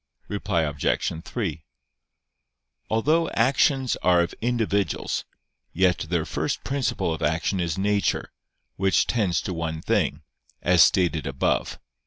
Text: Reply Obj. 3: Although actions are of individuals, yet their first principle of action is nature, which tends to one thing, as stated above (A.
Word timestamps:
Reply 0.27 0.63
Obj. 0.63 1.23
3: 1.23 1.63
Although 2.89 3.29
actions 3.35 3.95
are 3.97 4.21
of 4.21 4.33
individuals, 4.41 5.25
yet 5.73 5.99
their 6.09 6.25
first 6.25 6.63
principle 6.63 7.13
of 7.13 7.21
action 7.21 7.59
is 7.59 7.77
nature, 7.77 8.31
which 8.77 9.05
tends 9.05 9.41
to 9.41 9.53
one 9.53 9.79
thing, 9.83 10.23
as 10.63 10.81
stated 10.83 11.27
above 11.27 11.73
(A. 11.75 11.79